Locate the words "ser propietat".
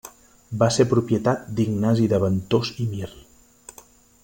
0.77-1.43